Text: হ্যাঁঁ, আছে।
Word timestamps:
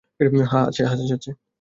হ্যাঁঁ, 0.45 0.67
আছে। 1.13 1.31